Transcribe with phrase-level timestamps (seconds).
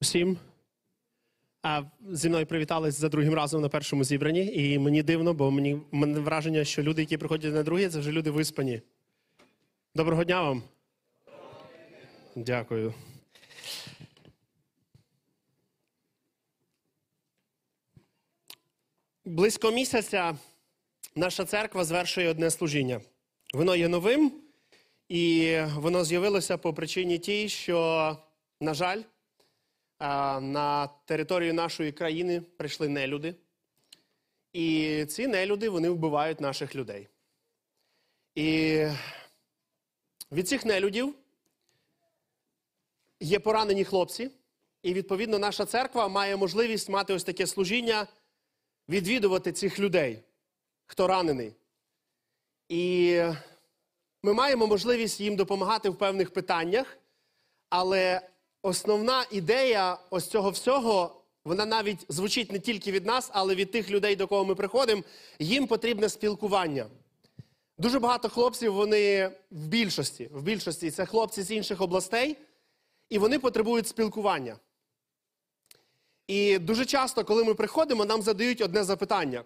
[0.00, 0.38] всім.
[1.62, 5.80] А зі мною привітались за другим разом на першому зібранні, і мені дивно, бо мені
[5.92, 8.82] мене враження, що люди, які приходять на друге, це вже люди виспані.
[9.94, 10.62] Доброго дня вам.
[12.36, 12.94] Дякую.
[19.24, 20.38] Близько місяця
[21.14, 23.00] наша церква звершує одне служіння.
[23.54, 24.32] Воно є новим,
[25.08, 28.16] і воно з'явилося по причині тій, що,
[28.60, 29.02] на жаль,
[30.00, 33.34] на територію нашої країни прийшли нелюди.
[34.52, 37.08] І ці нелюди вони вбивають наших людей.
[38.34, 38.80] І
[40.32, 41.14] від цих нелюдів
[43.20, 44.30] є поранені хлопці,
[44.82, 48.06] і відповідно наша церква має можливість мати ось таке служіння,
[48.88, 50.22] відвідувати цих людей,
[50.86, 51.56] хто ранений.
[52.68, 53.22] І
[54.22, 56.98] ми маємо можливість їм допомагати в певних питаннях,
[57.68, 58.28] але
[58.66, 63.90] основна ідея ось цього всього, вона навіть звучить не тільки від нас, але від тих
[63.90, 65.02] людей, до кого ми приходимо,
[65.38, 66.86] їм потрібне спілкування.
[67.78, 72.36] Дуже багато хлопців, вони в більшості, в більшості це хлопці з інших областей,
[73.08, 74.56] і вони потребують спілкування.
[76.26, 79.44] І дуже часто, коли ми приходимо, нам задають одне запитання.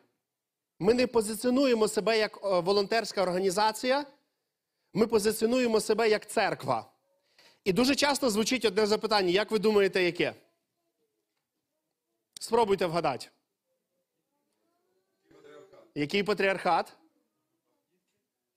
[0.79, 4.07] Ми не позиціонуємо себе як е, волонтерська організація,
[4.95, 6.90] ми позиціонуємо себе як церква.
[7.65, 10.35] І дуже часто звучить одне запитання: як ви думаєте, яке?
[12.41, 13.29] Спробуйте вгадати.
[15.95, 16.93] Який патріархат?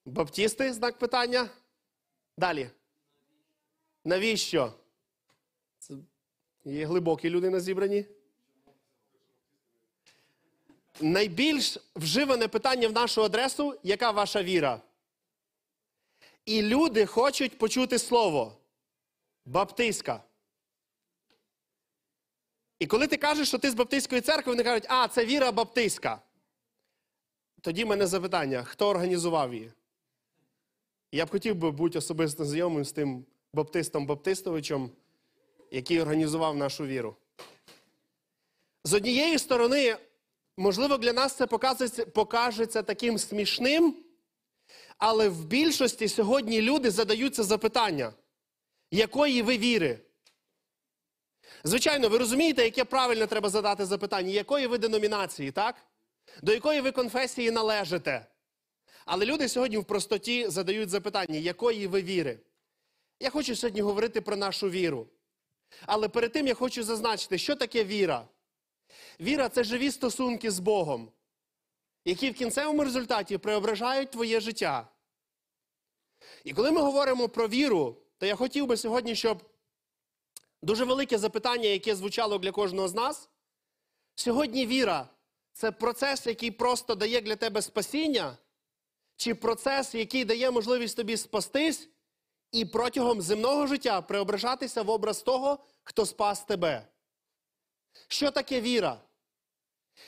[0.06, 0.74] Баптісти?
[0.74, 1.50] Знак питання.
[2.38, 2.70] Далі.
[4.06, 4.74] Навіщо?
[5.80, 5.94] Це
[6.66, 8.06] є глибокі люди на зібранні.
[11.00, 14.82] Найбільш вживане питання в нашу адресу яка ваша віра?
[16.46, 18.58] І люди хочуть почути слово
[19.46, 20.24] баптистська.
[22.80, 26.22] І коли ти кажеш, що ти з Баптистської церкви, вони кажуть, а, це віра баптистська.
[27.62, 29.72] Тоді мене запитання: хто організував її?
[31.12, 34.90] Я б хотів би бути особисто знайомим з тим Баптистом Баптистовичем,
[35.72, 37.16] який організував нашу віру.
[38.84, 39.98] З однієї сторони,
[40.58, 43.96] можливо, для нас це покажеться, покажеться таким смішним,
[44.98, 48.14] але в більшості сьогодні люди задаються запитання,
[48.94, 50.00] якої ви віри?
[51.64, 55.76] Звичайно, ви розумієте, яке правильно треба задати запитання, якої ви деномінації, так?
[56.42, 58.26] До якої ви конфесії належите?
[59.06, 62.40] Але люди сьогодні в простоті задають запитання, якої ви віри?
[63.20, 65.08] Я хочу сьогодні говорити про нашу віру.
[65.86, 68.28] Але перед тим я хочу зазначити, що таке віра.
[69.20, 71.12] Віра це живі стосунки з Богом,
[72.06, 74.88] які в кінцевому результаті преображають твоє життя.
[76.44, 79.44] І коли ми говоримо про віру, то я хотів би сьогодні, щоб
[80.62, 83.30] дуже велике запитання, яке звучало для кожного з нас.
[84.16, 85.10] Сьогодні віра
[85.54, 88.38] це процес, який просто дає для тебе спасіння,
[89.16, 91.90] чи процес, який дає можливість тобі спастись
[92.52, 96.88] і протягом земного життя преображатися в образ того, хто спас тебе.
[98.08, 99.02] Що таке віра?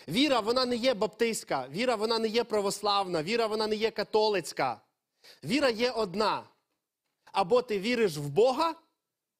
[0.08, 4.82] Віра, вона не є баптистська, віра, вона не є православна, віра, вона не є католицька.
[5.44, 6.44] Віра є одна.
[7.35, 8.75] Або ти віриш в Бога,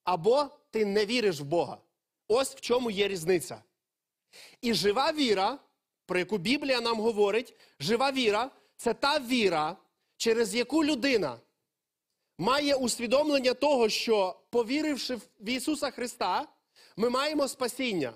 [0.04, 1.78] або ти не віриш в Бога.
[2.28, 3.64] Ось в чому є різниця.
[4.62, 5.60] І жива віра,
[6.06, 9.78] про яку Біблія нам говорить, жива віра це та віра,
[10.18, 11.40] через яку людина
[12.38, 16.48] має усвідомлення того, що, повіривши в Ісуса Христа,
[16.98, 18.14] ми маємо спасіння.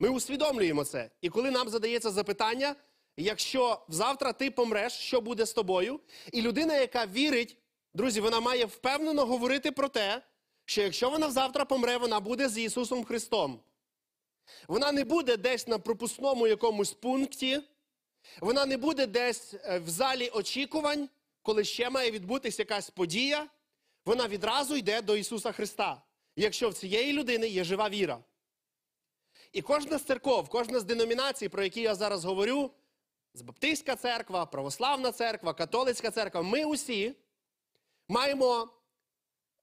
[0.00, 1.10] Ми усвідомлюємо це.
[1.20, 2.76] І коли нам задається запитання,
[3.16, 6.00] якщо завтра ти помреш, що буде з тобою?
[6.32, 7.56] І людина, яка вірить,
[7.94, 10.22] друзі, вона має впевнено говорити про те,
[10.64, 13.60] що якщо вона завтра помре, вона буде з Ісусом Христом.
[14.68, 17.60] Вона не буде десь на пропускному якомусь пункті,
[18.40, 21.08] вона не буде десь е, в залі очікувань,
[21.42, 23.48] коли ще має відбутися якась подія.
[24.04, 26.02] Вона відразу йде до Ісуса Христа,
[26.36, 28.18] якщо в цієї людини є жива віра.
[29.52, 32.70] І кожна з церков, кожна з деномінацій, про які я зараз говорю,
[33.34, 37.14] з Баптистська церква, Православна церква, Католицька церква, ми усі
[38.08, 38.68] маємо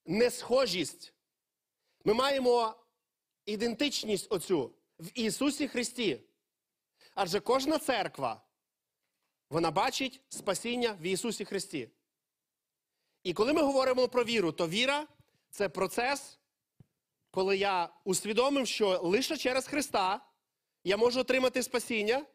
[0.05, 1.13] несхожість.
[2.05, 2.75] Ми маємо
[3.45, 6.21] ідентичність оцю в Ісусі Христі.
[7.15, 8.41] Адже кожна церква,
[9.49, 11.89] вона бачить спасіння в Ісусі Христі.
[13.23, 15.07] І коли ми говоримо про віру, то віра
[15.49, 16.39] це процес,
[17.31, 20.25] коли я усвідомив, що лише через Христа
[20.83, 22.25] я можу отримати спасіння.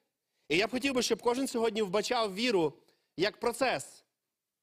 [0.49, 2.73] І я б хотів би, щоб кожен сьогодні вбачав віру
[3.17, 4.05] як процес,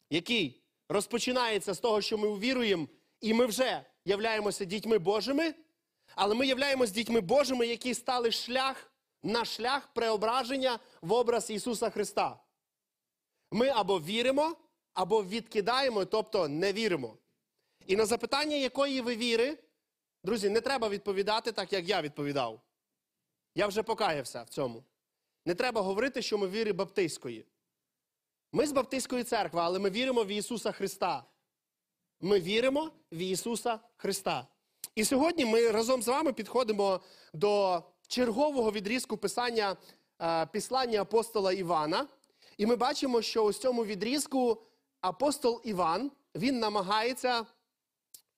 [0.10, 0.61] який
[0.92, 2.88] розпочинається з того, що ми увіруємо,
[3.22, 5.54] і ми вже являємося дітьми Божими,
[6.16, 8.92] Але ми являємось дітьми Божими, які стали шлях
[9.24, 12.40] на шлях преображення в образ Ісуса Христа.
[13.52, 14.56] Ми або віримо,
[14.94, 17.18] або відкидаємо, тобто не віримо.
[17.88, 19.58] І на запитання, якої ви віри,
[20.24, 22.62] друзі, не треба відповідати так, як я відповідав.
[23.56, 24.84] Я вже покаявся в цьому.
[25.46, 27.46] Не треба говорити, що ми віри баптистської.
[28.54, 31.24] Ми з Баптистської церкви, але ми віримо в Ісуса Христа.
[32.22, 34.48] Ми віримо в Ісуса Христа.
[34.96, 37.02] І сьогодні ми разом з вами підходимо
[37.34, 39.78] до чергового відрізку писання
[40.22, 42.08] е, післання апостола Івана.
[42.58, 44.62] І ми бачимо, що у цьому відрізку
[45.02, 47.46] апостол Іван він намагається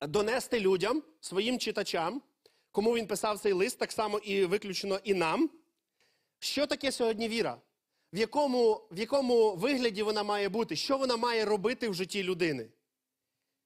[0.01, 2.21] донести людям, своїм читачам,
[2.71, 5.49] кому він писав цей лист, так само і виключно і нам.
[6.39, 7.57] Що таке сьогодні віра?
[8.13, 12.69] В якому, в якому вигляді вона має бути, що вона має робити в житті людини?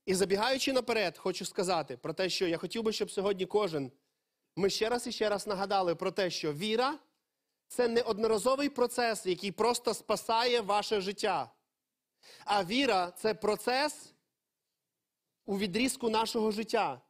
[0.06, 3.92] І забігаючи наперед, хочу сказати про те, що я хотів би, щоб сьогодні кожен
[4.56, 7.00] ми ще раз і ще раз нагадали про те, що віра
[7.68, 11.52] це не одноразовий процес, який просто спасає ваше життя.
[12.46, 14.14] А віра це процес
[15.46, 17.02] у відрізку нашого життя.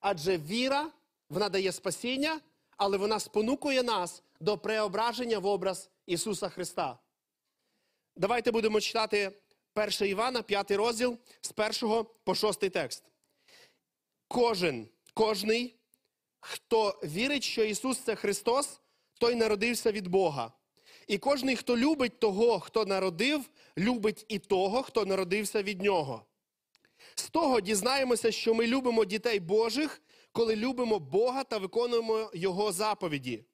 [0.00, 0.90] Адже віра
[1.28, 2.40] вона дає спасіння,
[2.76, 6.98] але вона спонукує нас до преображення в образ Ісуса Христа.
[8.16, 9.32] Давайте будемо читати
[9.74, 11.52] 1 Івана, 5 розділ з
[11.82, 13.04] 1 по 6 текст.
[14.28, 15.76] Кожен, кожний,
[16.40, 18.80] хто вірить, що Ісус це Христос,
[19.20, 20.52] той народився від Бога.
[21.06, 26.24] І кожний, хто любить того, хто народив, любить і того, хто народився від нього.
[27.14, 30.02] З того дізнаємося, що ми любимо дітей Божих,
[30.32, 33.44] коли любимо Бога та виконуємо Його заповіді.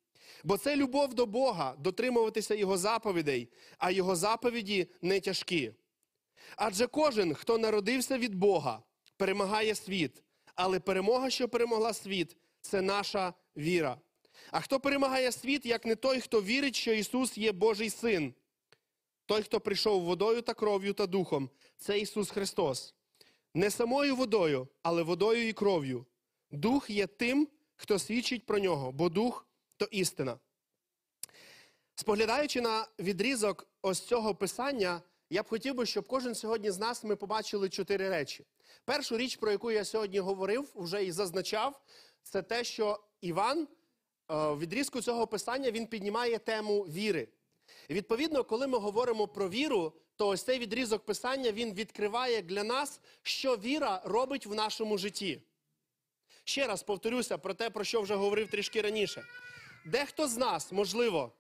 [0.45, 3.49] Бо це любов до Бога, дотримуватися Його заповідей,
[3.79, 5.73] а Його заповіді не тяжкі.
[6.57, 8.83] Адже кожен, хто народився від Бога,
[9.17, 10.23] перемагає світ,
[10.55, 13.99] але перемога, що перемогла світ, це наша віра.
[14.51, 18.35] А хто перемагає світ, як не той, хто вірить, що Ісус є Божий Син?
[19.27, 22.95] Той, хто прийшов водою та кров'ю та духом, це Ісус Христос.
[23.55, 26.07] Не самою водою, але водою і кров'ю.
[26.51, 29.48] Дух є тим, хто свідчить про нього, бо дух
[29.79, 30.39] то істина.
[31.95, 37.05] Споглядаючи на відрізок ось цього писання, я б хотів би, щоб кожен сьогодні з нас
[37.05, 38.45] ми побачили чотири речі.
[38.85, 41.81] Першу річ, про яку я сьогодні говорив, вже і зазначав,
[42.23, 43.67] це те, що Іван е,
[44.29, 47.29] в відрізку цього писання він піднімає тему віри.
[47.89, 52.65] І відповідно, коли ми говоримо про віру, то ось цей відрізок писання він відкриває для
[52.65, 55.43] нас, що віра робить в нашому житті.
[56.45, 59.25] Ще раз повторюся про те, про що вже говорив трішки раніше.
[59.85, 61.33] Дехто з нас, можливо,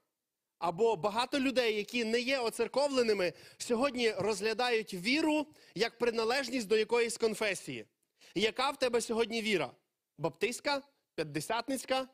[0.58, 7.86] або багато людей, які не є оцерковленими, сьогодні розглядають віру як приналежність до якоїсь конфесії.
[8.34, 9.70] Яка в тебе сьогодні віра?
[10.18, 10.82] Баптистська,
[11.14, 12.08] п'ятдесятницька,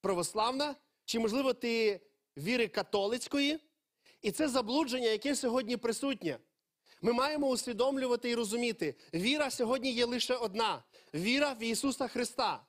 [0.00, 0.74] православна?
[1.04, 2.00] Чи, можливо, ти
[2.36, 3.58] віри католицької?
[4.22, 6.38] І це заблудження, яке сьогодні присутнє.
[7.02, 10.84] Ми маємо усвідомлювати і розуміти, віра сьогодні є лише одна
[11.14, 12.66] віра в Ісуса Христа.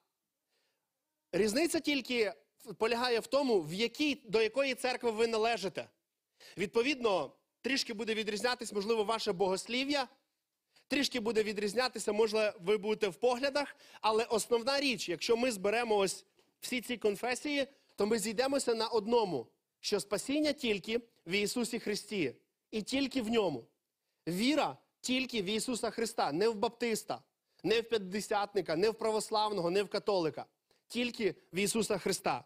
[1.31, 2.33] Різниця тільки
[2.77, 5.89] полягає в тому, в якій, до якої церкви ви належите.
[6.57, 7.31] Відповідно,
[7.61, 10.07] трішки буде відрізнятися, можливо, ваше богослів'я,
[10.87, 16.25] трішки буде відрізнятися, можливо, ви будете в поглядах, але основна річ, якщо ми зберемо ось
[16.59, 19.47] всі ці конфесії, то ми зійдемося на одному,
[19.79, 22.35] що спасіння тільки в Ісусі Христі
[22.71, 23.65] і тільки в ньому.
[24.27, 27.21] Віра тільки в Ісуса Христа, не в баптиста,
[27.63, 30.45] не в п'ятдесятника, не в православного, не в католика.
[30.87, 32.43] Тільки в Ісуса Христа.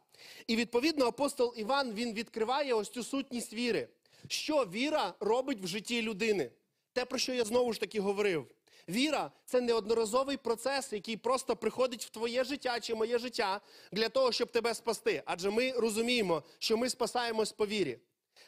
[0.48, 3.88] І відповідно апостол Іван він відкриває ось цю сутність віри.
[4.28, 6.52] Що віра робить в житті людини?
[6.94, 8.48] Те, про що я знову ж таки говорив.
[8.90, 14.32] Віра це неодноразовий процес, який просто приходить в твоє життя чи моє життя для того,
[14.32, 15.24] щоб тебе спасти.
[15.26, 18.00] Адже ми розуміємо, що ми спасаємось по вірі.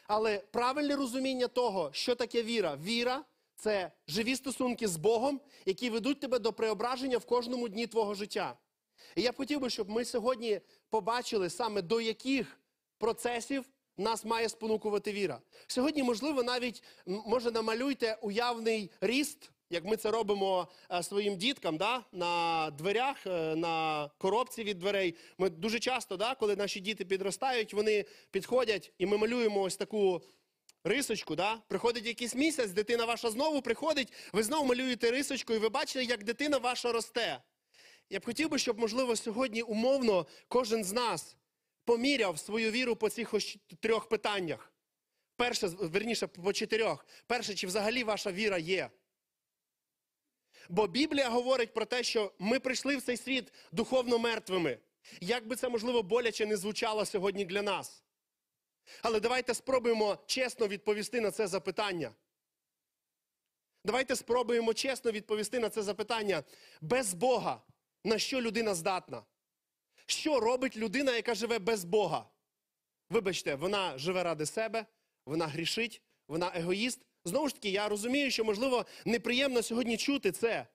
[0.06, 3.24] Але правильне розуміння того, що таке віра, віра
[3.56, 8.56] це живі стосунки з Богом, які ведуть тебе до преображення в кожному дні твого життя.
[9.16, 12.58] І я б хотів би, щоб ми сьогодні побачили саме до яких
[12.98, 13.64] процесів
[13.96, 15.40] нас має спонукувати віра.
[15.66, 22.04] Сьогодні, можливо, навіть може намалюйте уявний ріст, як ми це робимо е, своїм діткам да?
[22.12, 25.14] на дверях, е, на коробці від дверей.
[25.38, 30.22] Ми дуже часто, да, коли наші діти підростають, вони підходять і ми малюємо ось таку.
[30.84, 31.62] Рисочку, да?
[31.68, 36.24] приходить якийсь місяць, дитина ваша знову приходить, ви знову малюєте рисочку, і ви бачите, як
[36.24, 37.40] дитина ваша росте.
[38.10, 41.36] Я б хотів би, щоб, можливо, сьогодні умовно кожен з нас
[41.84, 43.34] поміряв свою віру по цих
[43.80, 44.72] трьох питаннях.
[45.36, 47.06] Перше, верніше, по чотирьох.
[47.26, 48.90] Перше, чи взагалі ваша віра є?
[50.68, 54.78] Бо Біблія говорить про те, що ми прийшли в цей світ духовно мертвими.
[55.20, 58.02] Як би це можливо боляче не звучало сьогодні для нас.
[59.02, 62.12] Але давайте спробуємо чесно відповісти на це запитання.
[63.84, 66.44] Давайте спробуємо чесно відповісти на це запитання.
[66.80, 67.62] Без Бога,
[68.04, 69.22] на що людина здатна?
[70.06, 72.28] Що робить людина, яка живе без Бога?
[73.10, 74.86] Вибачте, вона живе ради себе,
[75.26, 77.00] вона грішить, вона егоїст.
[77.24, 80.66] Знову ж таки, я розумію, що, можливо, неприємно сьогодні чути це.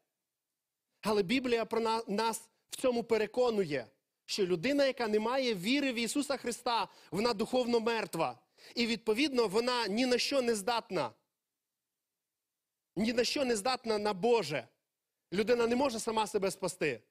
[1.02, 3.88] Але Біблія про нас в цьому переконує,
[4.26, 8.40] що людина, яка не має віри в Ісуса Христа, вона духовно мертва.
[8.76, 11.12] І відповідно вона ні на що не здатна.
[12.96, 14.68] Ні на що не здатна на Боже.
[15.34, 17.02] Людина не може сама себе спасти.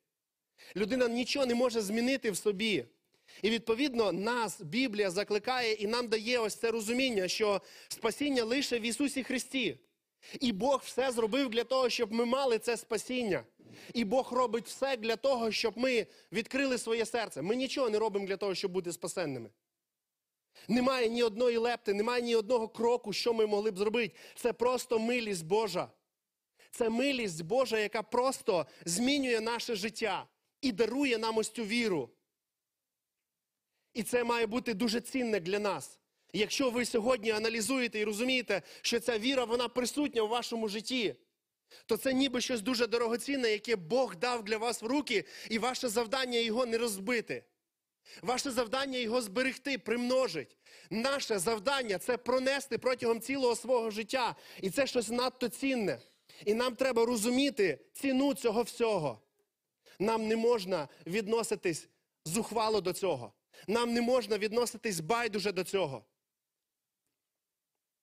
[0.77, 2.85] Людина нічого не може змінити в собі.
[3.43, 8.83] І відповідно нас Біблія закликає і нам дає ось це розуміння, що спасіння лише в
[8.83, 9.79] Ісусі Христі.
[10.41, 13.45] І Бог все зробив для того, щоб ми мали це спасіння.
[13.95, 17.43] І Бог робить все для того, щоб ми відкрили своє серце.
[17.43, 19.51] Ми нічого не робимо для того, щоб бути спасенними.
[20.69, 24.15] Немає ні одної лепти, немає ні одного кроку, що ми могли б зробити.
[24.35, 25.91] Це просто милість Божа.
[26.71, 30.27] Це милість Божа, яка просто змінює наше життя
[30.61, 32.11] і дарує нам ось цю віру.
[33.95, 35.99] І це має бути дуже цінне для нас.
[36.33, 41.15] Якщо ви сьогодні аналізуєте і розумієте, що ця віра вона присутня в вашому житті,
[41.87, 45.89] то це ніби щось дуже дорогоцінне, яке Бог дав для вас в руки, і ваше
[45.89, 47.45] завдання його не розбити.
[48.23, 50.57] Ваше завдання його зберегти, примножить.
[50.91, 54.37] Наше завдання це пронести протягом цілого свого життя.
[54.63, 55.99] І це щось надто цінне.
[56.45, 59.21] І нам треба розуміти ціну цього всього.
[59.99, 61.89] Нам не можна відноситись
[62.25, 63.33] зухвало до цього.
[63.67, 66.05] Нам не можна відноситись байдуже до цього.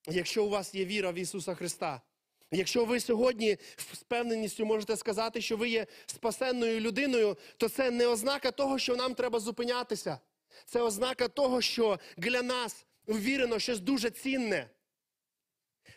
[0.07, 2.01] Якщо у вас є віра в Ісуса Христа,
[2.51, 8.07] якщо ви сьогодні з впевненістю можете сказати, що ви є спасенною людиною, то це не
[8.07, 10.19] ознака того, що нам треба зупинятися.
[10.65, 14.69] Це ознака того, що для нас ввірено щось дуже цінне.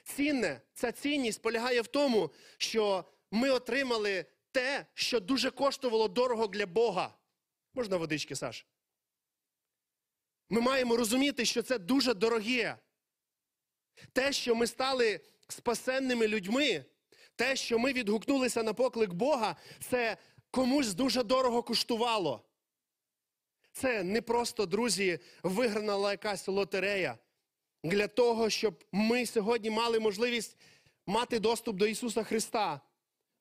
[0.04, 4.24] Цінне, ця цінність полягає в тому, що ми отримали
[4.56, 7.14] те, що дуже коштувало дорого для Бога.
[7.74, 8.66] Можна водички, Саш?
[10.48, 12.76] Ми маємо розуміти, що це дуже дороге.
[14.12, 16.84] Те, що ми стали спасенними людьми,
[17.34, 19.56] те, що ми відгукнулися на поклик Бога,
[19.90, 20.16] це
[20.50, 22.44] комусь дуже дорого коштувало.
[23.72, 27.18] Це не просто, друзі, виграна якась лотерея
[27.84, 30.56] для того, щоб ми сьогодні мали можливість
[31.06, 32.80] мати доступ до Ісуса Христа.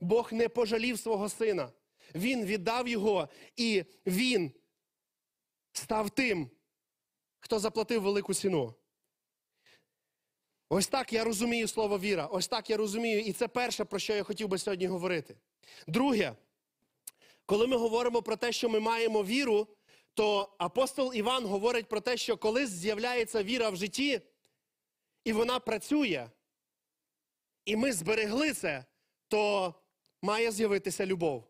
[0.06, 1.72] Бог не пожалів свого сина.
[2.16, 4.52] Він віддав його, і Він
[5.72, 6.50] став тим,
[7.40, 8.76] хто заплатив велику ціну.
[10.70, 12.26] Ось так я розумію слово віра.
[12.26, 13.22] Ось так я розумію.
[13.22, 15.38] І це перше, про що я хотів би сьогодні говорити.
[15.88, 16.36] Друге,
[17.46, 19.68] коли ми говоримо про те, що ми маємо віру,
[20.14, 24.22] то апостол Іван говорить про те, що коли з'являється віра в житті,
[25.24, 26.30] і вона працює,
[27.66, 28.86] і ми зберегли це,
[29.28, 29.74] то
[30.26, 31.44] має з'явитися любов.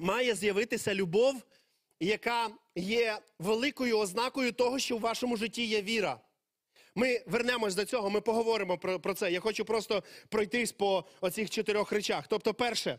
[0.00, 1.42] Має з'явитися любов,
[2.00, 6.20] яка є великою ознакою того, що в вашому житті є віра.
[6.94, 9.32] Ми вернемось до цього, ми поговоримо про, про це.
[9.32, 12.24] Я хочу просто пройтись по оцих чотирьох речах.
[12.28, 12.98] Тобто, перше,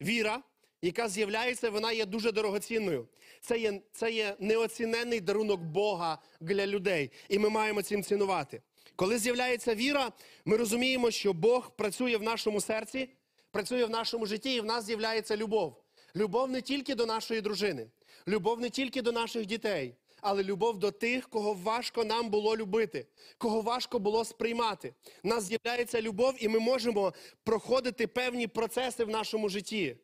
[0.00, 0.42] віра,
[0.82, 3.08] яка з'являється, вона є дуже дорогоцінною.
[3.40, 8.62] Це є, це є неоціненний дарунок Бога для людей, і ми маємо цим цінувати.
[8.96, 10.12] Коли з'являється віра,
[10.44, 13.08] ми розуміємо, що Бог працює в нашому серці,
[13.50, 15.82] працює в нашому житті, і в нас з'являється любов.
[16.16, 17.86] Любов не тільки до нашої дружини,
[18.28, 23.06] любов не тільки до наших дітей, але любов до тих, кого важко нам було любити,
[23.38, 24.94] кого важко було сприймати.
[25.22, 27.12] У нас з'являється любов, і ми можемо
[27.44, 29.96] проходити певні процеси в нашому житті.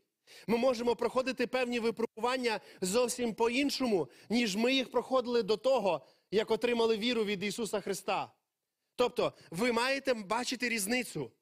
[0.46, 6.96] Ми можемо проходити певні випробування зовсім по-іншому, ніж ми їх проходили до того, як отримали
[6.96, 8.32] віру від Ісуса Христа.
[8.96, 11.32] Тобто, ви маєте бачити різницю.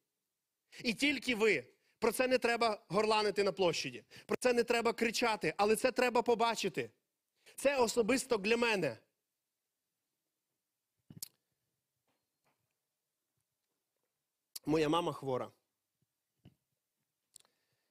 [0.84, 1.66] І тільки ви.
[2.00, 6.22] Про це не треба горланити на площаді, про це не треба кричати, але це треба
[6.22, 6.90] побачити.
[7.56, 8.98] Це особисто для мене.
[14.66, 15.50] Моя мама хвора.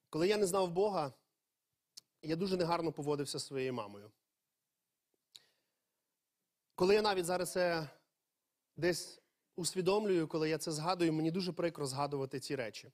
[0.10, 1.14] Коли я не знав Бога,
[2.22, 4.12] я дуже негарно поводився зі своєю мамою.
[6.76, 7.58] Коли я навіть зараз
[8.78, 9.22] десь
[9.60, 12.92] усвідомлюю, коли я це згадую, мені дуже прикро згадувати ці речі.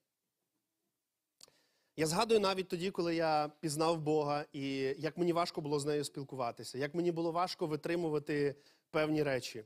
[1.97, 4.67] Я згадую навіть тоді, коли я пізнав Бога, і
[4.97, 8.55] як мені важко було з нею спілкуватися, як мені було важко витримувати
[8.91, 9.63] певні речі.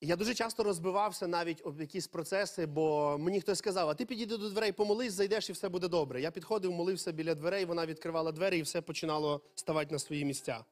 [0.00, 4.36] Я дуже часто розбивався навіть об якісь процеси, бо мені хтось сказав, а ти підійди
[4.36, 6.20] до дверей, помолись, зайдеш і все буде добре.
[6.20, 10.64] Я підходив, молився біля дверей, вона відкривала двері і все починало ставати на свої місця.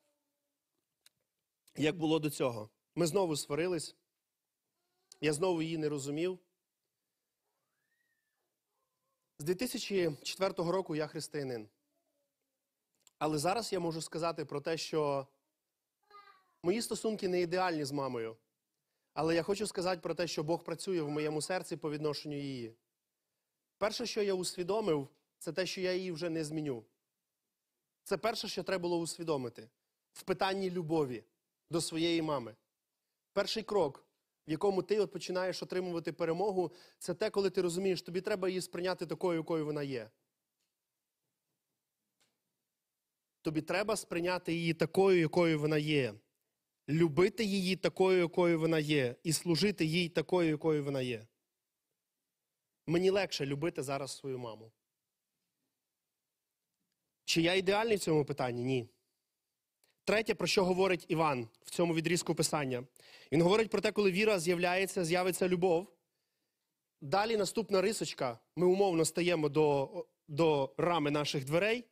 [1.77, 2.71] Як було до цього?
[2.95, 3.97] Ми знову сварились,
[5.21, 6.39] я знову її не розумів.
[9.39, 11.69] З 2004 року я християнин.
[13.19, 15.27] Але зараз я можу сказати про те, що
[16.63, 18.37] мої стосунки не ідеальні з мамою.
[19.15, 22.75] Але я хочу сказати про те, що Бог працює в моєму серці по відношенню її.
[23.79, 25.09] Перше, що я усвідомив,
[25.39, 26.85] це те, що я її вже не зміню.
[28.05, 29.69] Це перше, що треба було усвідомити
[30.13, 31.25] в питанні любові
[31.71, 32.57] до своєї мами.
[33.33, 34.05] Перший крок,
[34.49, 38.61] в якому ти от починаєш отримувати перемогу, це те, коли ти розумієш, тобі треба її
[38.61, 40.11] сприйняти такою, якою вона є.
[43.43, 46.15] Тобі треба сприйняти її такою, якою вона є.
[46.89, 51.27] Любити її такою, якою вона є, і служити їй такою, якою вона є.
[52.87, 54.73] Мені легше любити зараз свою маму.
[57.25, 58.65] Чи я ідеальний в цьому питанні?
[58.65, 58.89] Ні.
[60.05, 62.85] Третє, про що говорить Іван в цьому відрізку писання.
[63.33, 65.89] Він говорить про те, коли віра з'являється, з'явиться любов.
[67.01, 68.39] Далі наступна рисочка.
[68.57, 69.91] Ми умовно стаємо до,
[70.29, 71.85] до рами наших дверей,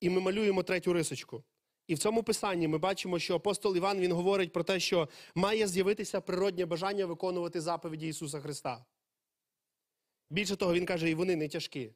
[0.00, 1.44] і ми малюємо третю рисочку.
[1.86, 5.68] І в цьому писанні ми бачимо, що апостол Іван він говорить про те, що має
[5.68, 8.84] з'явитися природнє бажання виконувати заповіді Ісуса Христа.
[10.30, 11.92] Більше того, він каже, і вони не тяжкі.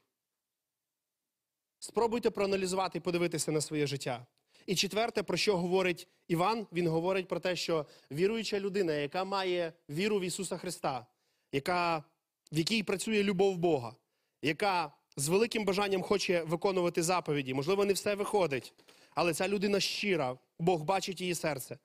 [1.78, 4.26] Спробуйте проаналізувати і подивитися на своє життя.
[4.66, 9.72] І четверте, про що говорить Іван, він говорить про те, що віруюча людина, яка має
[9.90, 11.06] віру в Ісуса Христа,
[11.52, 12.04] яка,
[12.52, 13.96] в якій працює любов Бога,
[14.42, 18.74] яка з великим бажанням хоче виконувати заповіді, можливо, не все виходить,
[19.14, 21.78] але ця людина щира, Бог бачить її серце.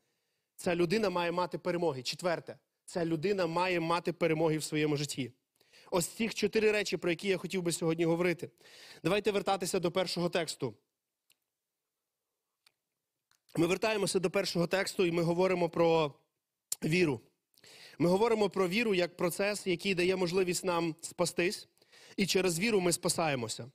[0.55, 2.03] Ця людина має мати перемоги.
[2.03, 5.31] Четверте, ця людина має мати перемоги в своєму житті.
[5.91, 8.49] Ось цих чотири речі, про які я хотів би сьогодні говорити.
[9.03, 10.73] Давайте вертатися до першого тексту.
[13.55, 16.13] Ми вертаємося до першого тексту і ми говоримо про
[16.83, 17.21] віру.
[17.99, 21.67] Ми говоримо про віру як процес, який дає можливість нам спастись,
[22.17, 23.71] і через віру ми спасаємося.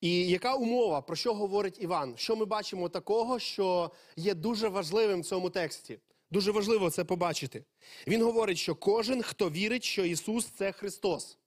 [0.00, 2.14] І яка умова, про що говорить Іван?
[2.16, 5.98] Що ми бачимо такого, що є дуже важливим в цьому тексті?
[6.30, 7.64] Дуже важливо це побачити.
[8.06, 11.38] Він говорить, що кожен, хто вірить, що Ісус це Христос.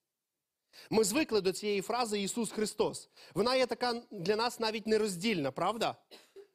[0.89, 3.09] Ми звикли до цієї фрази Ісус Христос.
[3.33, 5.95] Вона є така для нас навіть нероздільна, правда?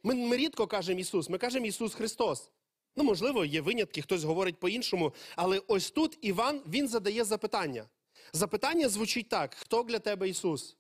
[0.02, 2.50] Ми, ми рідко кажемо Ісус, ми кажемо Ісус Христос.
[2.96, 7.84] Ну, можливо, є винятки, хтось говорить по-іншому, але ось тут Іван він задає запитання.
[8.32, 10.76] Запитання звучить так: хто для тебе Ісус?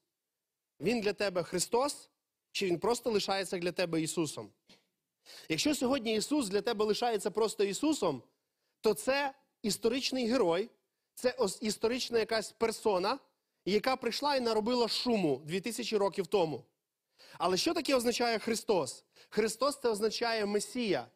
[0.80, 2.10] Він для тебе Христос,
[2.52, 4.50] чи Він просто лишається для тебе Ісусом?
[5.48, 8.22] Якщо сьогодні Ісус для тебе лишається просто Ісусом,
[8.80, 10.70] то це історичний герой,
[11.14, 13.18] це історична якась персона,
[13.64, 16.64] яка прийшла і наробила шуму 2000 років тому.
[17.38, 19.04] Але що таке означає Христос?
[19.28, 21.06] Христос це означає Месія,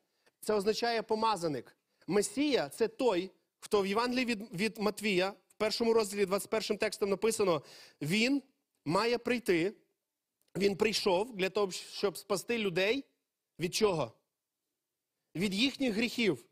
[0.40, 1.76] це означає помазаник.
[2.06, 7.62] Месія це той, хто в Євангелії від, від Матвія, в першому розділі 21 текстом написано:
[8.00, 8.42] Він
[8.84, 9.74] має прийти,
[10.56, 13.04] він прийшов для того, щоб спасти людей.
[13.58, 14.12] Від чого?
[15.36, 16.44] Від їхніх гріхів.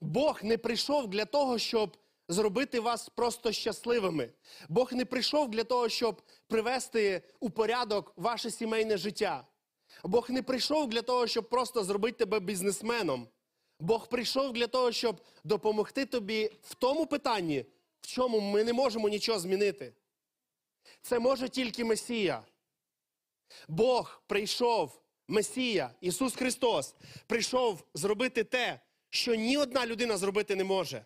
[0.00, 1.96] Бог не прийшов для того, щоб
[2.30, 4.30] зробити вас просто щасливими.
[4.68, 9.46] Бог не прийшов для того, щоб привести у порядок ваше сімейне життя.
[10.04, 13.28] Бог не прийшов для того, щоб просто зробити тебе бізнесменом.
[13.80, 17.64] Бог прийшов для того, щоб допомогти тобі в тому питанні,
[18.00, 19.92] в чому ми не можемо нічого змінити.
[21.02, 22.42] Це може тільки Месія.
[23.68, 26.94] Бог прийшов, Месія, Ісус Христос,
[27.26, 31.04] прийшов зробити те, що ні одна людина зробити не може.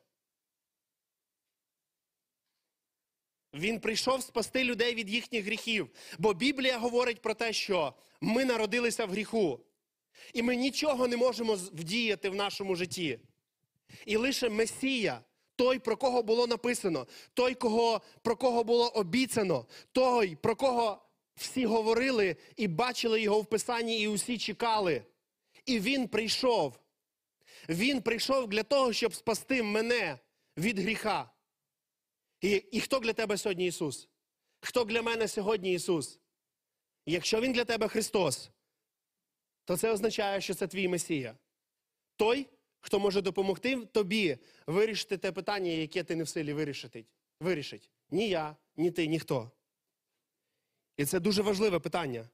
[3.55, 5.90] Він прийшов спасти людей від їхніх гріхів.
[6.19, 9.61] Бо Біблія говорить про те, що ми народилися в гріху,
[10.33, 13.19] і ми нічого не можемо вдіяти в нашому житті.
[14.07, 15.21] І лише Месія,
[15.57, 21.03] той, про кого було написано, той, кого, про кого було обіцяно, той, про кого
[21.37, 25.03] всі говорили і бачили його в Писанні, і усі чекали.
[25.67, 26.79] І він прийшов.
[27.69, 30.19] Він прийшов для того, щоб спасти мене
[30.57, 31.34] від гріха.
[32.44, 34.09] І, і хто для тебе сьогодні Ісус?
[34.61, 36.20] Хто для мене сьогодні Ісус?
[37.07, 38.50] Якщо Він для тебе Христос,
[39.64, 41.37] то це означає, що це твій Месія.
[42.16, 42.46] Той,
[42.80, 47.07] хто може допомогти тобі вирішити те питання, яке ти не в силі вирішити.
[47.40, 47.90] вирішить.
[48.11, 49.50] Ні я, ні ти, ніхто.
[50.96, 52.28] І це дуже важливе питання.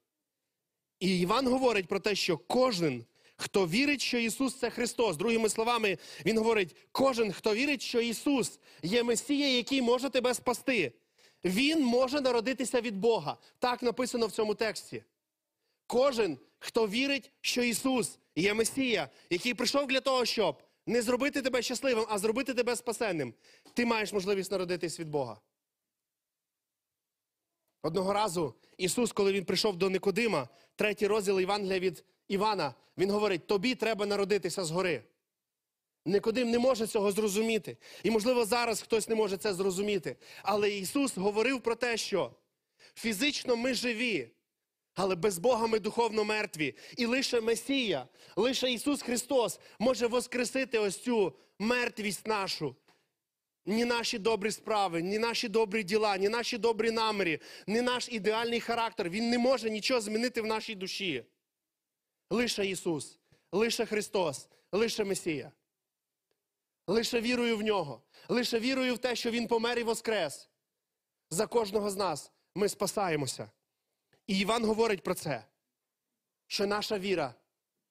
[1.00, 3.04] І Іван говорить про те, що кожен,
[3.40, 5.16] хто вірить, що Ісус це Христос.
[5.16, 10.92] Другими словами, Він говорить: кожен, хто вірить, що Ісус є Месія, який може тебе спасти.
[11.44, 13.36] Він може народитися від Бога.
[13.58, 15.04] Так написано в цьому тексті.
[15.86, 21.62] Кожен, хто вірить, що Ісус є Месія, який прийшов для того, щоб не зробити тебе
[21.62, 23.34] щасливим, а зробити тебе спасенним,
[23.74, 25.40] ти маєш можливість народитись від Бога.
[27.82, 33.46] Одного разу Ісус, коли Він прийшов до Никодима, третій розділ Євангелія від Івана, Він говорить:
[33.46, 35.02] тобі треба народитися згори.
[36.06, 37.76] Никодим не може цього зрозуміти.
[38.02, 40.16] І, можливо, зараз хтось не може це зрозуміти.
[40.42, 42.30] Але Ісус говорив про те, що
[42.94, 44.30] фізично ми живі,
[44.94, 46.74] але без Бога ми духовно мертві.
[46.96, 52.76] І лише Месія, лише Ісус Христос може воскресити ось цю мертвість нашу.
[53.66, 58.60] Ні наші добрі справи, ні наші добрі діла, ні наші добрі наміри, ні наш ідеальний
[58.60, 59.10] характер.
[59.10, 61.24] Він не може нічого змінити в нашій душі.
[62.30, 63.18] Лише Ісус,
[63.52, 65.52] лише Христос, лише Месія.
[66.86, 70.48] Лише вірою в нього, лише вірою в те, що Він помер і воскрес.
[71.30, 73.50] За кожного з нас ми спасаємося.
[74.26, 75.44] І Іван говорить про це,
[76.46, 77.34] що наша віра,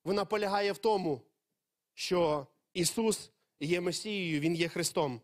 [0.04, 1.21] вона полягає в тому,
[1.93, 5.21] що Ісус є Месією, Він є Христом.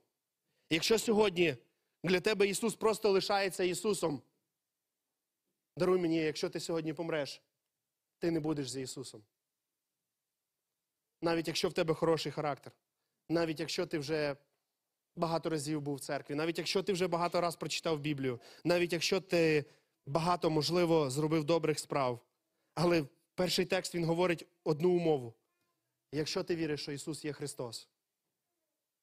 [0.70, 1.58] Якщо сьогодні
[2.04, 4.22] для тебе Ісус просто лишається Ісусом,
[5.78, 7.42] даруй мені, якщо ти сьогодні помреш,
[8.26, 9.24] ти не будеш за Ісусом.
[11.22, 12.74] Навіть якщо в тебе хороший характер,
[13.30, 14.36] навіть якщо ти вже
[15.16, 19.22] багато разів був в церкві, навіть якщо ти вже багато разів прочитав Біблію, навіть якщо
[19.22, 19.66] ти
[20.06, 22.20] багато, можливо, зробив добрих справ.
[22.74, 25.34] Але перший текст він говорить одну умову.
[26.12, 27.90] Якщо ти віриш, що Ісус є Христос,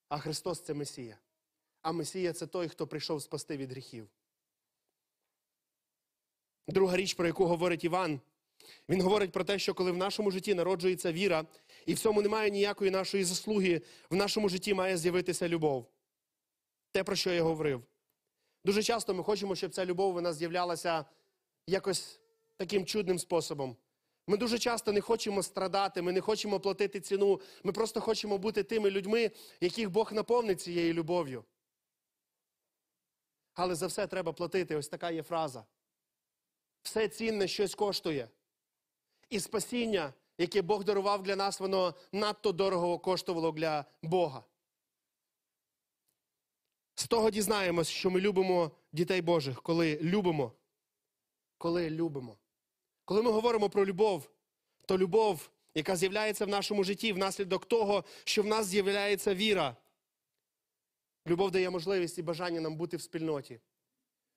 [0.08, 1.18] а Христос це Месія.
[1.82, 4.08] А Месія це той, хто прийшов спасти від гріхів.
[6.68, 8.20] Друга річ, про яку говорить Іван,
[8.88, 11.44] він говорить про те, що коли в нашому житті народжується віра,
[11.86, 15.86] і в цьому немає ніякої нашої заслуги, в нашому житті має з'явитися любов.
[16.92, 17.82] Те, про що я говорив.
[18.64, 21.04] Дуже часто ми хочемо, щоб ця любов вона з'являлася
[21.66, 22.20] якось
[22.56, 23.76] таким чудним способом.
[24.26, 27.40] Ми дуже часто не хочемо страдати, ми не хочемо платити ціну.
[27.62, 31.44] Ми просто хочемо бути тими людьми, яких Бог наповнить цією любов'ю.
[33.54, 34.76] Але за все треба платити.
[34.76, 35.64] Ось така є фраза.
[36.82, 38.28] Все цінне щось коштує.
[39.32, 44.44] І спасіння, яке Бог дарував для нас, воно надто дорого коштувало для Бога.
[46.94, 50.52] З того дізнаємось, що ми любимо дітей Божих, коли любимо.
[51.58, 52.36] Коли любимо.
[53.04, 54.30] Коли ми говоримо про любов,
[54.86, 59.76] то любов, яка з'являється в нашому житті внаслідок того, що в нас з'являється віра.
[61.26, 63.60] Любов дає можливість і бажання нам бути в спільноті.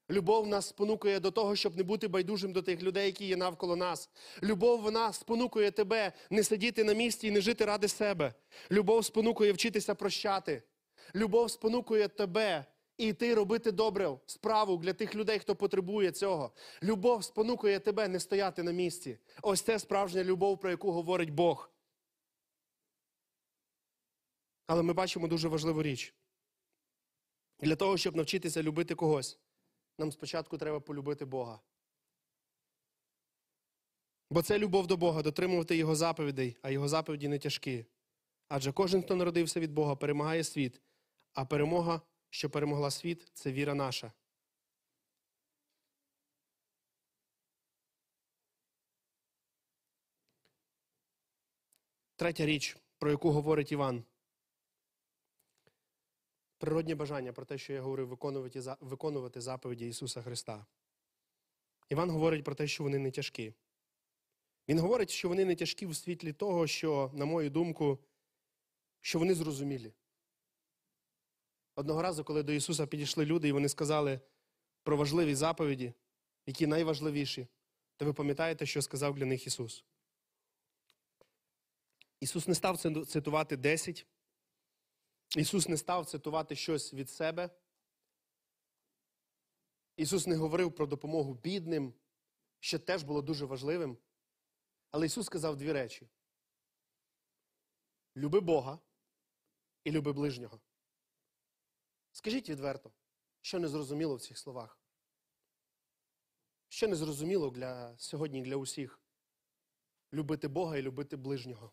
[0.09, 3.75] Любов нас спонукує до того, щоб не бути байдужим до тих людей, які є навколо
[3.75, 4.09] нас.
[4.43, 8.33] Любов вона спонукує тебе не сидіти на місці і не жити ради себе.
[8.71, 10.63] Любов спонукує вчитися прощати.
[11.15, 12.65] Любов спонукує тебе
[12.97, 16.51] іти робити добру справу для тих людей, хто потребує цього.
[16.83, 19.17] Любов спонукує тебе не стояти на місці.
[19.41, 21.71] Ось це справжня любов, про яку говорить Бог.
[24.67, 26.13] Але ми бачимо дуже важливу річ.
[27.59, 29.39] Для того, щоб навчитися любити когось,
[29.97, 31.59] нам спочатку треба полюбити Бога.
[34.29, 37.85] Бо це любов до Бога, дотримувати Його заповідей, а Його заповіді не тяжкі.
[38.47, 40.81] Адже кожен, хто народився від Бога, перемагає світ,
[41.33, 44.11] а перемога, що перемогла світ, це віра наша.
[52.15, 54.03] Третя річ, про яку говорить Іван.
[56.57, 60.65] Природнє бажання про те, що я говорив, виконувати, виконувати заповіді Ісуса Христа.
[61.89, 63.53] Іван говорить про те, що вони не тяжкі.
[64.67, 67.99] Він говорить, що вони не тяжкі в світлі того, що, на мою думку,
[69.01, 69.93] що вони зрозумілі.
[71.75, 74.19] Одного разу, коли до Ісуса підійшли люди, і вони сказали
[74.83, 75.93] про важливі заповіді,
[76.45, 77.47] які найважливіші,
[77.97, 79.85] то ви пам'ятаєте, що сказав для них Ісус.
[82.19, 84.05] Ісус не став цитувати 10.
[85.35, 87.49] Ісус не став цитувати щось від себе.
[89.97, 91.93] Ісус не говорив про допомогу бідним,
[92.59, 93.97] що теж було дуже важливим.
[94.91, 96.09] Але Ісус сказав дві речі:
[98.15, 98.79] люби Бога
[99.83, 100.61] і люби ближнього.
[102.11, 102.91] Скажіть відверто,
[103.41, 104.79] що не зрозуміло в цих словах?
[106.69, 109.01] Що не зрозуміло для сьогодні для усіх?
[110.13, 111.71] Любити Бога і любити ближнього.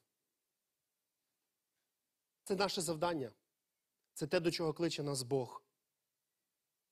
[2.44, 3.32] Це наше завдання.
[4.14, 5.62] Це те, до чого кличе нас Бог.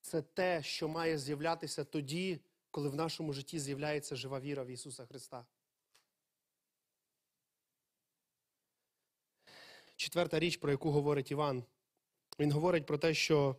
[0.00, 5.06] Це те, що має з'являтися тоді, коли в нашому житті з'являється жива віра в Ісуса
[5.06, 5.46] Христа.
[10.00, 11.64] четверта річ, про яку говорить Іван.
[12.38, 13.56] Він говорить про те, що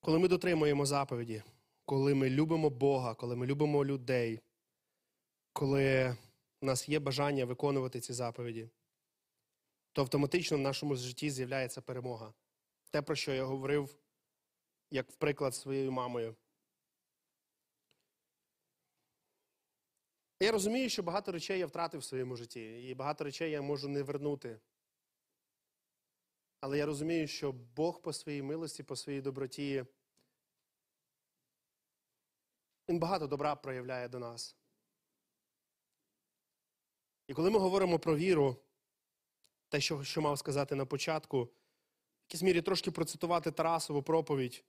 [0.00, 1.42] коли ми дотримуємо заповіді,
[1.84, 4.40] коли ми любимо Бога, коли ми любимо людей,
[5.52, 6.16] коли
[6.60, 8.68] у нас є бажання виконувати ці заповіді,
[9.94, 12.34] то автоматично в нашому житті з'являється перемога.
[12.90, 13.96] Те, про що я говорив,
[14.90, 16.36] як в приклад своєю мамою.
[20.40, 23.88] Я розумію, що багато речей я втратив в своєму житті, і багато речей я можу
[23.88, 24.60] не вернути.
[26.60, 29.84] Але я розумію, що Бог по своїй милості, по своїй доброті,
[32.88, 34.56] Він багато добра проявляє до нас.
[37.26, 38.56] І коли ми говоримо про віру,
[39.74, 41.50] те, що, що мав сказати на початку, в
[42.28, 44.64] якійсь мірі трошки процитувати Тарасову проповідь,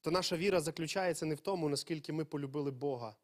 [0.00, 3.16] то наша віра заключається не в тому, наскільки ми полюбили Бога,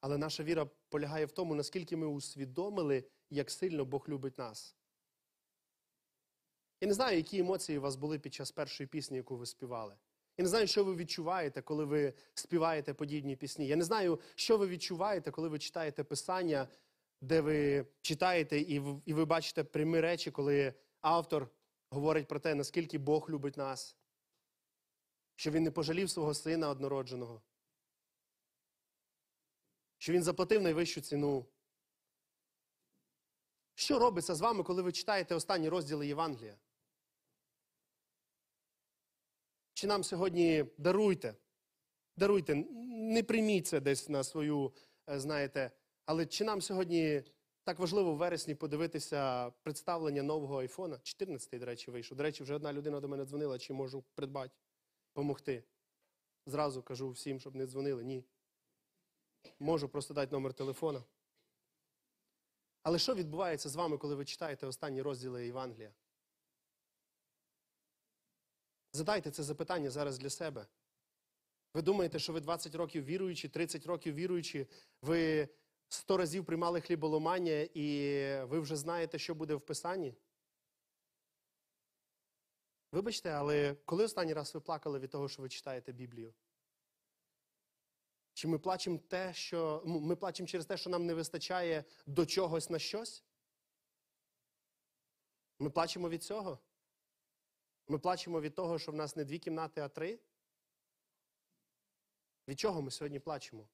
[0.00, 4.76] але наша віра полягає в тому, наскільки ми усвідомили, як сильно Бог любить нас.
[6.80, 9.94] Я не знаю, які емоції у вас були під час першої пісні, яку ви співали.
[10.38, 13.66] Я не знаю, що ви відчуваєте, коли ви співаєте подібні пісні.
[13.66, 16.68] Я не знаю, що ви відчуваєте, коли ви читаєте писання,
[17.20, 21.50] де ви читаєте і і ви бачите прямі речі, коли автор
[21.90, 23.96] говорить про те, наскільки Бог любить нас,
[25.34, 27.42] що Він не пожалів свого сина однородженого,
[29.98, 31.46] що Він заплатив найвищу ціну.
[33.74, 36.56] Що робиться з вами, коли ви читаєте останні розділи Євангелія?
[39.74, 41.34] Чи нам сьогодні даруйте?
[42.16, 42.54] Даруйте,
[42.90, 44.72] не прийміть це десь на свою,
[45.08, 45.70] е, знаєте,
[46.10, 47.22] але чи нам сьогодні
[47.64, 50.96] так важливо в вересні подивитися представлення нового айфона?
[50.96, 52.16] 14-й, до речі, вийшов.
[52.16, 54.54] До речі, вже одна людина до мене дзвонила, чи можу придбати,
[55.08, 55.64] допомогти.
[56.46, 58.04] Зразу кажу всім, щоб не дзвонили.
[58.04, 58.24] Ні.
[59.58, 61.04] Можу просто дати номер телефона.
[62.82, 65.92] Але що відбувається з вами, коли ви читаєте останні розділи Євангелія?
[68.92, 70.66] Задайте це запитання зараз для себе.
[71.74, 74.66] Ви думаєте, що ви 20 років віруючі, 30 років віруючі,
[75.02, 75.48] ви
[75.92, 77.84] 100 разів приймали хліболомання і
[78.42, 80.14] ви вже знаєте, що буде в Писанні?
[82.92, 86.34] Вибачте, але коли останній раз ви плакали від того, що ви читаєте Біблію?
[88.34, 92.26] Чи ми плачемо те, що ну, ми плачемо через те, що нам не вистачає до
[92.26, 93.24] чогось на щось?
[95.58, 96.58] Ми плачемо від цього?
[97.88, 100.18] Ми плачемо від того, що в нас не дві кімнати, а три?
[102.48, 103.68] Від чого ми сьогодні плачемо?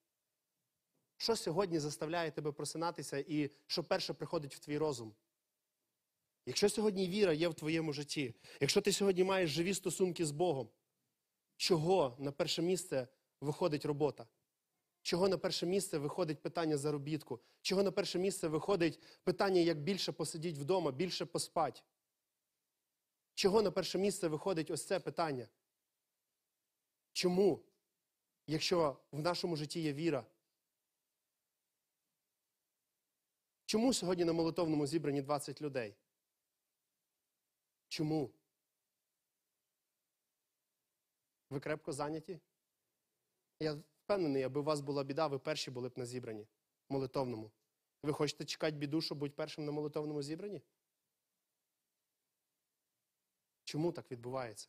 [1.17, 5.15] Що сьогодні заставляє тебе просинатися і що перше приходить в твій розум?
[6.47, 10.69] Якщо сьогодні віра є в твоєму житті, якщо ти сьогодні маєш живі стосунки з Богом,
[11.57, 13.09] чого на перше місце
[13.41, 14.27] виходить робота?
[15.03, 17.41] Чого на перше місце виходить питання заробітку?
[17.63, 21.85] Чого на перше місце виходить питання, як більше посидіть вдома, більше поспать?
[23.35, 25.49] Чого на перше місце виходить ось це питання?
[27.13, 27.65] Чому,
[28.47, 30.27] якщо в нашому житті є віра?
[33.67, 35.97] Чому сьогодні на молитовному зібрані 20 людей?
[37.89, 38.31] Чому?
[41.51, 42.41] Ви крепко зайняті?
[43.61, 43.73] Я
[44.05, 46.47] впевнений, аби у вас була біда, ви перші були б на зібранні
[46.89, 47.51] молитовному.
[48.03, 50.63] Ви хочете чекати біду, щоб бути першим на молитовному зібранні?
[53.65, 54.69] Чому так відбувається?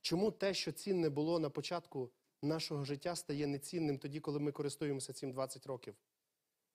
[0.00, 2.10] Чому те, що цінне було на початку
[2.42, 5.96] нашого життя, стає нецінним тоді, коли ми користуємося цим 20 років?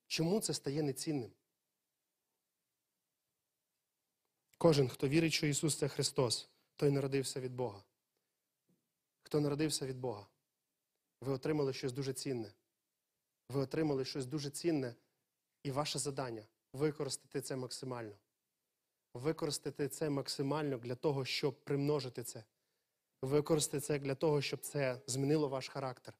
[0.07, 1.31] Чому це стає нецінним?
[4.57, 7.83] Кожен, хто вірить, що Ісус це Христос, той народився від Бога.
[9.23, 10.27] Хто народився від Бога,
[11.21, 12.53] ви отримали щось дуже цінне.
[13.49, 14.95] Ви отримали щось дуже цінне,
[15.63, 18.15] і ваше завдання використати це максимально.
[19.13, 22.43] Використати це максимально для того, щоб примножити це.
[23.21, 26.13] Використати це для того, щоб це змінило ваш характер,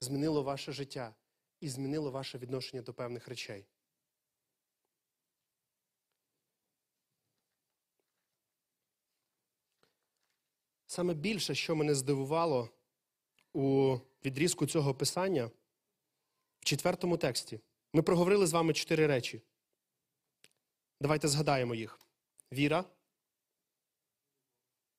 [0.00, 1.14] змінило ваше життя
[1.64, 3.66] і змінило ваше відношення до певних речей.
[10.86, 12.70] Саме більше, що мене здивувало
[13.52, 15.50] у відрізку цього писання
[16.60, 17.60] в четвертому тексті.
[17.92, 19.42] Ми проговорили з вами чотири речі.
[21.00, 22.00] Давайте згадаємо їх.
[22.52, 22.84] Віра.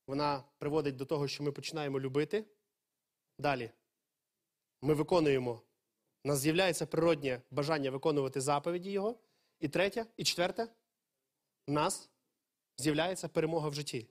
[0.08, 2.46] Вона приводить до того, що ми починаємо любити.
[3.40, 3.72] Далі.
[4.82, 5.62] Ми виконуємо.
[6.26, 9.20] Нас з'являється природнє бажання виконувати заповіді Його.
[9.60, 10.68] І третє, і четверте,
[11.68, 12.10] у нас
[12.78, 14.08] з'являється перемога в житті.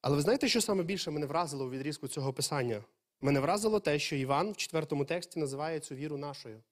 [0.00, 2.84] Але ви знаєте, що саме більше мене вразило у відрізку цього писання?
[3.20, 6.62] Мене вразило те, що Іван в четвертому тексті називає цю віру нашою.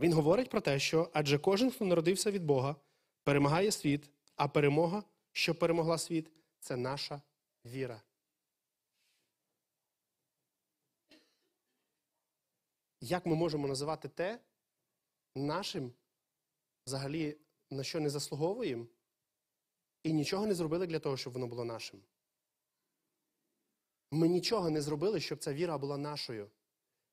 [0.00, 2.76] Він говорить про те, що адже кожен, хто народився від Бога,
[3.22, 7.22] перемагає світ, а перемога, що перемогла світ, це наша
[7.64, 8.02] віра.
[13.04, 14.40] Як ми можемо називати те
[15.34, 15.92] нашим,
[16.86, 17.36] взагалі,
[17.70, 18.86] на що не заслуговуємо,
[20.02, 22.00] і нічого не зробили для того, щоб воно було нашим?
[24.10, 26.50] Ми нічого не зробили, щоб ця віра була нашою.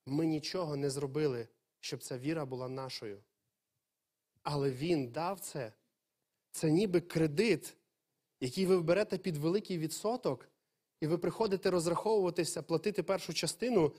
[0.06, 1.48] Ми нічого не зробили,
[1.80, 3.24] щоб ця віра була нашою.
[4.44, 5.74] Але Він дав це.
[6.52, 7.78] Це ніби кредит,
[8.40, 10.50] який ви берете під великий відсоток,
[11.02, 13.96] і ви приходите розраховуватися, платити першу частину,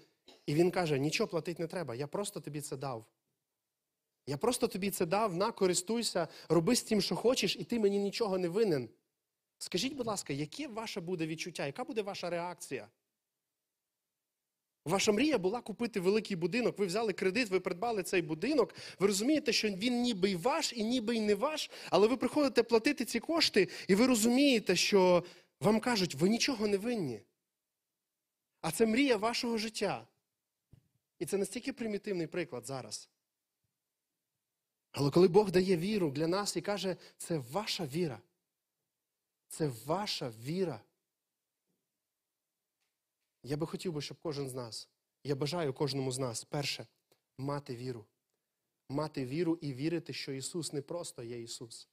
[0.46, 3.06] і він каже: нічого платити не треба, я просто тобі це дав.
[4.26, 7.98] Я просто тобі це дав, на, користуйся, роби з тим, що хочеш, і ти мені
[7.98, 8.88] нічого не винен.
[9.58, 12.88] Скажіть, будь ласка, яке ваше буде відчуття, яка буде ваша реакція?
[14.84, 18.74] Ваша мрія була купити великий будинок, ви взяли кредит, ви придбали цей будинок.
[18.98, 22.62] Ви розумієте, що він ніби й ваш, і ніби й не ваш, але ви приходите
[22.62, 25.24] платити ці кошти, і ви розумієте, що
[25.60, 27.20] вам кажуть, ви нічого не винні.
[28.60, 30.06] А це мрія вашого життя.
[31.22, 33.08] І це настільки примітивний приклад зараз.
[34.92, 38.20] Але коли Бог дає віру для нас і каже, це ваша віра.
[39.48, 40.82] Це ваша віра.
[43.42, 44.88] Я би хотів би, щоб кожен з нас,
[45.24, 46.86] я бажаю кожному з нас, перше,
[47.38, 48.04] мати віру.
[48.88, 51.88] Мати віру і вірити, що Ісус не просто є Ісус,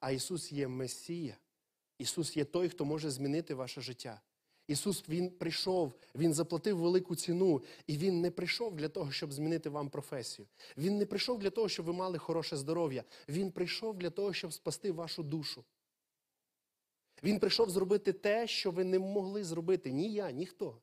[0.00, 1.36] а Ісус є Месія.
[1.98, 4.20] Ісус є той, хто може змінити ваше життя.
[4.68, 9.68] Ісус Він прийшов, Він заплатив велику ціну, і Він не прийшов для того, щоб змінити
[9.68, 10.48] вам професію.
[10.76, 13.04] Він не прийшов для того, щоб ви мали хороше здоров'я.
[13.28, 15.64] Він прийшов для того, щоб спасти вашу душу.
[17.22, 19.92] Він прийшов зробити те, що ви не могли зробити.
[19.92, 20.80] Ні я, ніхто.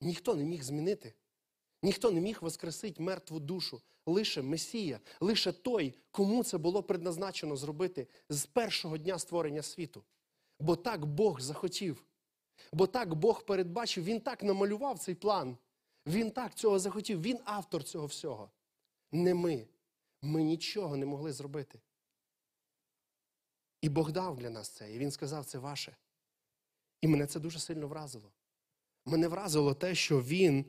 [0.00, 1.14] Ніхто не міг змінити.
[1.82, 3.82] Ніхто не міг воскресити мертву душу.
[4.06, 10.04] Лише Месія, лише той, кому це було предназначено зробити з першого дня створення світу.
[10.60, 12.04] Бо так Бог захотів.
[12.72, 15.56] Бо так Бог передбачив, Він так намалював цей план.
[16.06, 18.50] Він так цього захотів, Він автор цього всього.
[19.12, 19.68] Не ми.
[20.22, 21.80] Ми нічого не могли зробити.
[23.80, 25.96] І Бог дав для нас це, і Він сказав, це ваше.
[27.00, 28.32] І мене це дуже сильно вразило.
[29.04, 30.64] Мене вразило те, що Він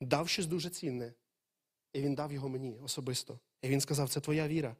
[0.00, 1.14] дав щось дуже цінне,
[1.92, 3.40] і Він дав його мені особисто.
[3.62, 4.76] І він сказав, це твоя віра.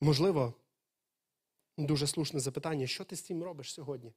[0.00, 0.54] Можливо,
[1.76, 4.12] дуже слушне запитання, що ти з цим робиш сьогодні?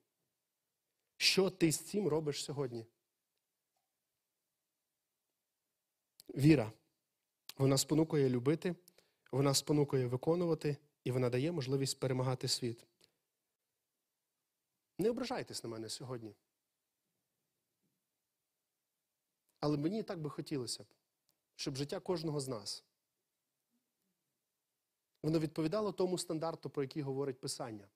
[1.17, 2.85] Що ти з цим робиш сьогодні?
[6.29, 6.71] Віра.
[7.57, 8.75] Вона спонукує любити,
[9.31, 12.85] вона спонукує виконувати, і вона дає можливість перемагати світ.
[14.97, 16.35] Не ображайтесь на мене сьогодні.
[19.59, 20.87] Але мені так би хотілося б,
[21.55, 22.83] щоб життя кожного з нас
[25.23, 27.87] воно відповідало тому стандарту, про який говорить Писання.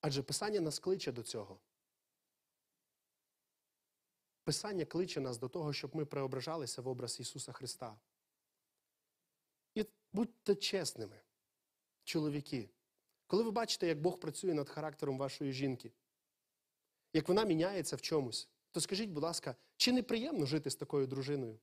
[0.00, 1.60] Адже Писання нас кличе до цього.
[4.44, 7.98] Писання кличе нас до того, щоб ми преображалися в образ Ісуса Христа.
[9.74, 11.20] І будьте чесними,
[12.04, 12.70] чоловіки.
[13.26, 15.92] Коли ви бачите, як Бог працює над характером вашої жінки,
[17.12, 21.58] як вона міняється в чомусь, то скажіть, будь ласка, чи неприємно жити з такою дружиною?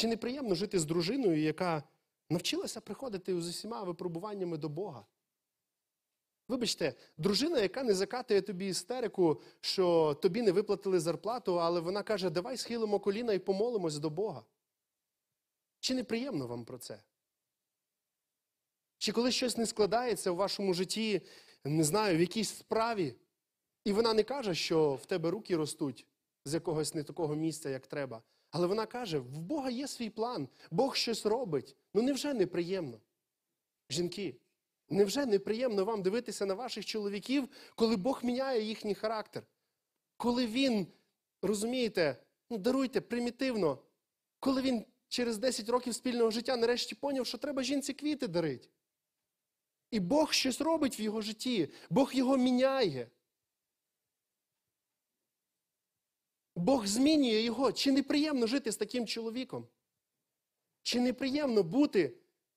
[0.00, 1.82] Чи неприємно жити з дружиною, яка
[2.30, 5.06] навчилася приходити з усіма випробуваннями до Бога?
[6.48, 12.30] Вибачте, дружина, яка не закатує тобі істерику, що тобі не виплатили зарплату, але вона каже,
[12.30, 14.44] давай схилимо коліна і помолимось до Бога.
[15.80, 17.02] Чи неприємно вам про це?
[18.98, 21.22] Чи коли щось не складається в вашому житті,
[21.64, 23.14] не знаю, в якійсь справі,
[23.84, 26.06] і вона не каже, що в тебе руки ростуть
[26.44, 28.22] з якогось не такого місця, як треба.
[28.50, 31.76] Але вона каже: в Бога є свій план, Бог щось робить.
[31.94, 33.00] Ну невже неприємно?
[33.90, 34.36] Жінки,
[34.88, 39.42] невже неприємно вам дивитися на ваших чоловіків, коли Бог міняє їхній характер?
[40.16, 40.86] Коли він,
[41.42, 42.16] розумієте,
[42.50, 43.78] ну даруйте примітивно,
[44.40, 48.68] коли він через 10 років спільного життя нарешті поняв, що треба жінці квіти дарити.
[49.90, 53.10] І Бог щось робить в його житті, Бог його міняє.
[56.60, 57.72] Бог змінює його.
[57.72, 59.66] Чи неприємно жити з таким чоловіком?
[60.82, 62.14] Чи неприємно бути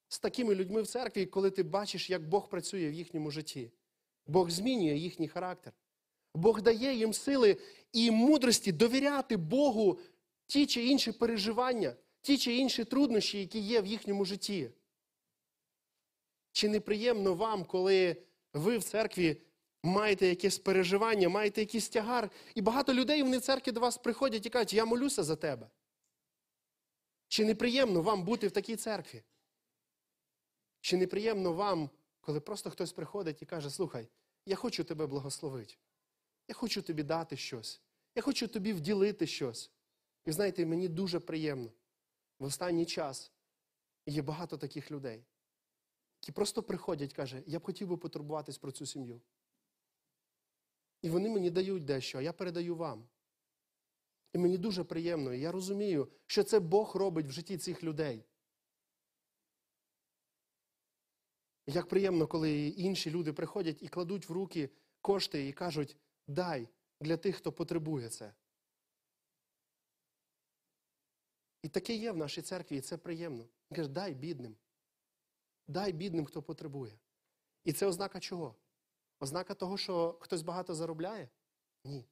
[0.08, 3.70] з такими людьми в церкві, коли ти бачиш, як Бог працює в їхньому житті?
[4.26, 5.72] Бог змінює їхній характер.
[6.34, 7.56] Бог дає їм сили
[7.92, 9.98] і мудрості довіряти Богу
[10.46, 14.70] ті чи інші переживання, ті чи інші труднощі, які є в їхньому житті.
[16.52, 18.16] Чи неприємно вам, коли
[18.52, 19.36] ви в церкві
[19.84, 22.30] маєте якесь переживання, маєте якийсь тягар.
[22.54, 25.70] І багато людей в церкві до вас приходять і кажуть, я молюся за тебе.
[27.28, 29.22] Чи неприємно вам бути в такій церкві?
[30.80, 34.08] Чи неприємно вам, коли просто хтось приходить і каже, слухай,
[34.46, 35.74] я хочу тебе благословити.
[36.48, 37.80] Я хочу тобі дати щось.
[38.14, 39.70] Я хочу тобі вділити щось.
[40.24, 41.70] І знаєте, мені дуже приємно.
[42.38, 43.32] В останній час
[44.06, 45.24] є багато таких людей,
[46.22, 49.20] які просто приходять і кажуть, я б хотів би потурбуватись про цю сім'ю.
[51.04, 53.08] І вони мені дають дещо, а я передаю вам.
[54.32, 58.24] І мені дуже приємно, і я розумію, що це Бог робить в житті цих людей.
[61.66, 65.96] Як приємно, коли інші люди приходять і кладуть в руки кошти і кажуть,
[66.26, 66.68] дай
[67.00, 68.34] для тих, хто потребує це.
[71.62, 73.44] І таке є в нашій церкві, і це приємно.
[73.70, 74.56] Він каже, дай бідним.
[75.68, 76.98] Дай бідним, хто потребує.
[77.64, 78.54] І це ознака чого?
[79.20, 81.28] Ознака того, що хтось багато заробляє?
[81.84, 82.04] Ні.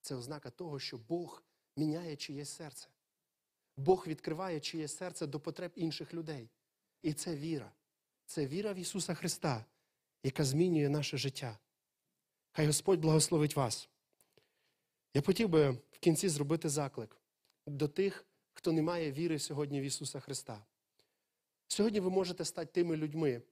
[0.00, 1.42] Це ознака того, що Бог
[1.76, 2.88] міняє чиєсь серце.
[3.76, 6.50] Бог відкриває чиєсь серце до потреб інших людей.
[7.02, 7.72] І це віра.
[8.26, 9.64] Це віра в Ісуса Христа,
[10.22, 11.58] яка змінює наше життя.
[12.52, 13.88] Хай Господь благословить вас.
[15.14, 17.20] Я хотів би в кінці зробити заклик
[17.66, 20.64] до тих, хто не має віри сьогодні в Ісуса Христа.
[21.68, 23.42] Сьогодні ви можете стати тими людьми,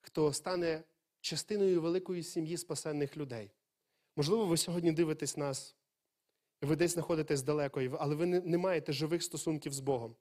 [0.00, 0.84] хто стане
[1.26, 3.50] частиною великої сім'ї спасенних людей.
[4.16, 5.76] Можливо, ви сьогодні дивитесь нас,
[6.62, 10.16] ви десь знаходитесь далеко, але ви не, маєте живих стосунків з Богом.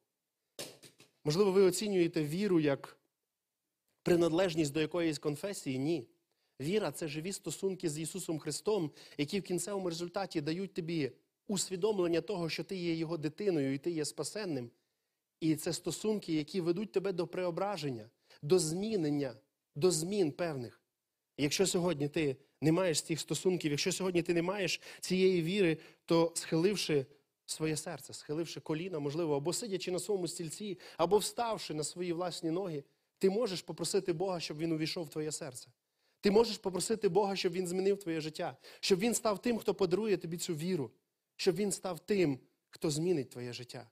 [1.24, 2.98] Можливо, ви оцінюєте віру як
[4.04, 5.80] приналежність до якоїсь конфесії?
[5.80, 6.08] Ні.
[6.62, 11.12] Віра це живі стосунки з Ісусом Христом, які в кінцевому результаті дають тобі
[11.48, 14.72] усвідомлення того, що ти є Його дитиною і ти є спасенним.
[15.40, 18.10] І це стосунки, які ведуть тебе до преображення,
[18.42, 19.36] до змінення,
[19.76, 20.85] до змін певних.
[21.38, 26.32] Якщо сьогодні ти не маєш цих стосунків, якщо сьогодні ти не маєш цієї віри, то
[26.36, 27.06] схиливши
[27.46, 32.52] своє серце, схиливши коліна, можливо, або сидячи на своєму стільці, або вставши на свої власні
[32.52, 32.84] ноги,
[33.18, 35.70] ти можеш попросити Бога, щоб він увійшов в твоє серце.
[36.22, 40.18] Ти можеш попросити Бога, щоб він змінив твоє життя, щоб він став тим, хто подарує
[40.18, 40.92] тобі цю віру,
[41.36, 43.90] щоб він став тим, хто змінить твоє життя.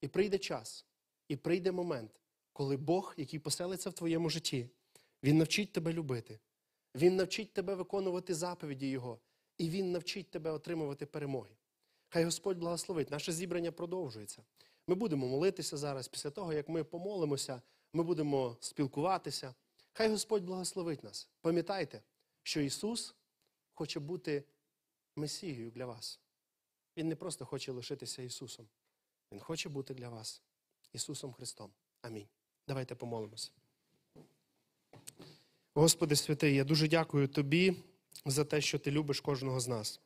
[0.00, 0.86] І прийде час,
[1.28, 2.20] і прийде момент,
[2.52, 4.68] коли Бог, який поселиться в твоєму житті,
[5.22, 6.38] Він навчить тебе любити,
[6.94, 9.20] Він навчить тебе виконувати заповіді Його,
[9.58, 11.56] і Він навчить тебе отримувати перемоги.
[12.08, 13.10] Хай Господь благословить.
[13.10, 14.42] Наше зібрання продовжується.
[14.86, 16.08] Ми будемо молитися зараз.
[16.08, 17.62] Після того, як ми помолимося,
[17.92, 19.54] ми будемо спілкуватися.
[19.92, 21.28] Хай Господь благословить нас.
[21.40, 22.02] Пам'ятайте,
[22.42, 23.14] що Ісус
[23.74, 24.44] хоче бути
[25.16, 26.20] Месією для вас.
[26.96, 28.68] Він не просто хоче лишитися Ісусом.
[29.32, 30.42] Він хоче бути для вас
[30.92, 31.72] Ісусом Христом.
[32.00, 32.28] Амінь.
[32.68, 33.50] Давайте помолимося.
[35.74, 37.76] Господи святий, я дуже дякую Тобі
[38.24, 40.00] за те, що Ти любиш кожного з нас.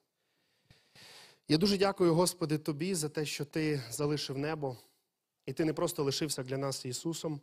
[1.48, 4.76] Я дуже дякую, Господи, Тобі за те, що Ти залишив небо,
[5.46, 7.40] і Ти не просто лишився для нас Ісусом,